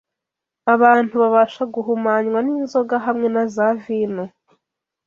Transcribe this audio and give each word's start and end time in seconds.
Abantu 0.73 1.13
babasha 1.21 1.63
guhumanywa 1.75 2.39
n’inzoga 2.45 2.95
hamwe 3.05 3.27
na 3.33 3.43
za 3.53 3.67
vino 3.81 4.23